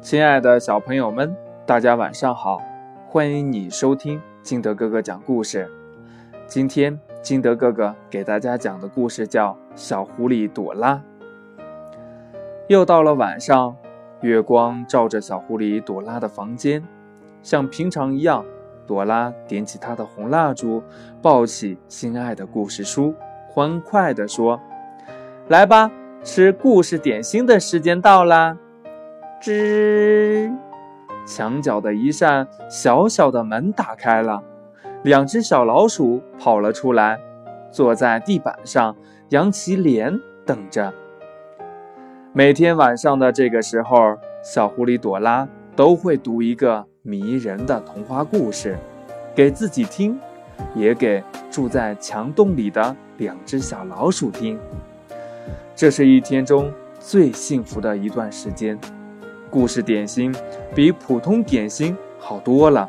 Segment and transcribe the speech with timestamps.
[0.00, 2.62] 亲爱的小朋友们，大家晚上好！
[3.08, 5.68] 欢迎你收听金德哥哥讲故事。
[6.46, 10.94] 今天金德哥哥给大家讲的故事叫《小狐狸朵拉》。
[12.68, 13.74] 又到了晚上，
[14.20, 16.82] 月光照着小狐狸朵拉的房间，
[17.42, 18.44] 像平常一样，
[18.86, 20.80] 朵拉点起她的红蜡烛，
[21.20, 23.12] 抱起心爱的故事书，
[23.50, 24.60] 欢快地说
[25.48, 25.90] ：“来吧，
[26.22, 28.56] 吃故事点心的时间到啦！”
[29.40, 30.52] 吱，
[31.26, 34.42] 墙角的一扇小小的门打开了，
[35.04, 37.20] 两只小老鼠跑了出来，
[37.70, 38.96] 坐在地板上，
[39.28, 40.92] 扬起脸等着。
[42.32, 48.76] 每天晚上的这个时候，小狐狸朵拉都会读一个迷人的童话故事，
[49.34, 50.18] 给自己听，
[50.74, 54.58] 也给住在墙洞里的两只小老鼠听。
[55.76, 58.76] 这是一天中最幸福的一段时间。
[59.50, 60.34] 故事点心
[60.74, 62.88] 比普通点心好多了。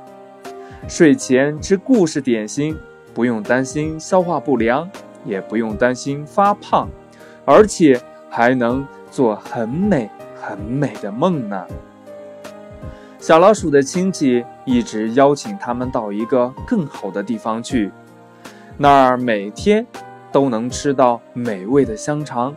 [0.88, 2.78] 睡前吃故事点心，
[3.14, 4.90] 不用担心消化不良，
[5.26, 6.88] 也不用担心发胖，
[7.46, 11.66] 而且还能做很美很美的梦呢。
[13.20, 17.92] 小老鼠的亲戚一直邀请他们到一个更好的地方去，
[18.78, 19.86] 那儿每天
[20.32, 22.56] 都能吃到美味的香肠。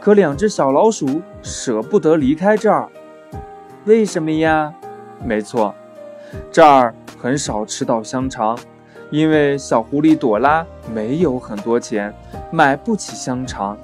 [0.00, 2.88] 可两只小老鼠舍不得离开这儿。
[3.84, 4.72] 为什么呀？
[5.24, 5.74] 没错，
[6.52, 8.56] 这儿很少吃到香肠，
[9.10, 12.14] 因为小狐狸朵拉没有很多钱，
[12.52, 13.76] 买不起香肠。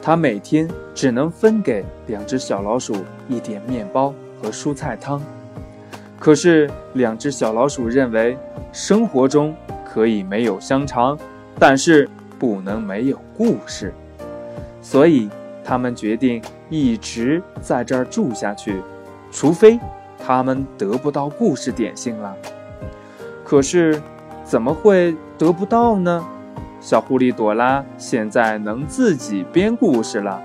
[0.00, 2.96] 她每天只能分给两只小老鼠
[3.28, 5.20] 一点面包和蔬菜汤。
[6.18, 8.38] 可是，两只小老鼠认为，
[8.72, 11.18] 生活中可以没有香肠，
[11.58, 13.92] 但是不能没有故事，
[14.80, 15.28] 所以
[15.62, 18.80] 他们决定一直在这儿住下去。
[19.34, 19.80] 除非
[20.24, 22.34] 他们得不到故事点心了，
[23.44, 24.00] 可是
[24.44, 26.24] 怎么会得不到呢？
[26.80, 30.40] 小狐狸朵拉现在能自己编故事了，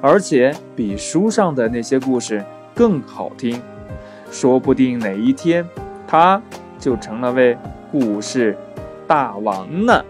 [0.00, 2.44] 而且比书上的那些故事
[2.74, 3.62] 更好听。
[4.30, 5.64] 说不定哪一天，
[6.06, 6.42] 他
[6.78, 7.56] 就成了位
[7.92, 8.58] 故事
[9.06, 10.04] 大王呢。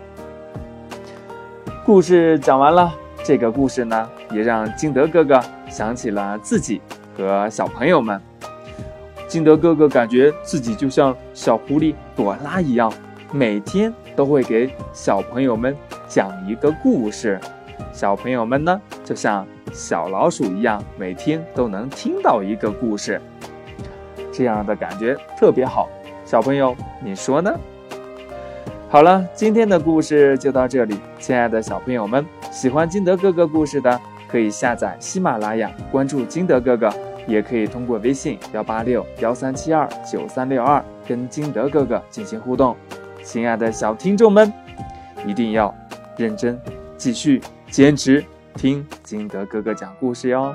[1.85, 6.81] 故事讲完了，这个故事呢，也让金德哥哥想起了自己。
[7.17, 8.21] 和小朋友们，
[9.29, 12.93] 金德哥哥感觉自己就像小狐狸朵拉一样，
[13.33, 15.77] 每天都会给小朋友们
[16.09, 17.41] 讲一个故事。
[17.93, 23.21] 小朋友们呢，就像小老鼠一样，每天都能听到一个故事，
[24.33, 25.89] 这样的感觉特别好。
[26.25, 26.75] 小朋友，
[27.05, 27.53] 你说呢？
[28.89, 30.99] 好了，今天的故事就到这里。
[31.19, 34.01] 亲爱的小朋友们，喜欢金德哥哥故事的。
[34.33, 36.91] 可以下载喜马拉雅，关注金德哥哥，
[37.27, 42.75] 也可以通过微信幺八六幺三七二九三六二跟金德哥哥进行互动。
[43.23, 44.51] 亲爱的小听众们，
[45.27, 45.73] 一定要
[46.17, 46.59] 认真，
[46.97, 50.55] 继续坚持听金德哥哥讲故事哟。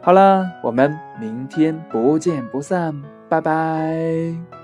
[0.00, 4.61] 好了，我们明天不见不散，拜拜。